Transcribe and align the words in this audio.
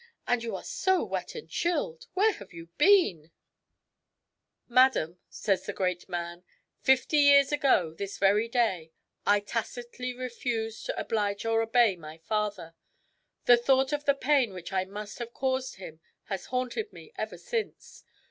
And 0.27 0.41
you 0.41 0.55
are 0.55 0.63
so 0.63 1.03
wet 1.03 1.35
and 1.35 1.47
chilled! 1.47 2.07
Where 2.15 2.31
have 2.31 2.51
you 2.53 2.69
been?"" 2.79 3.29
Madam," 4.67 5.19
says 5.29 5.67
the 5.67 5.73
great 5.73 6.09
man," 6.09 6.43
fifty 6.81 7.17
years 7.17 7.51
ago, 7.51 7.93
this 7.93 8.17
very 8.17 8.47
day, 8.47 8.93
I 9.27 9.41
tacitly 9.41 10.15
refused 10.15 10.87
to 10.87 10.99
oblige 10.99 11.45
or 11.45 11.61
obey 11.61 11.95
my 11.97 12.17
father. 12.17 12.73
The 13.45 13.57
thought 13.57 13.93
of 13.93 14.05
the 14.05 14.15
pain 14.15 14.53
which 14.55 14.73
I 14.73 14.85
must 14.85 15.19
have 15.19 15.35
caused 15.35 15.75
him 15.75 15.99
has 16.23 16.45
haunted 16.47 16.91
me 16.91 17.11
ever 17.15 17.37
since. 17.37 18.03